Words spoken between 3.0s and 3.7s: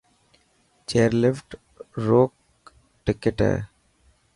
ٽڪٽ هي.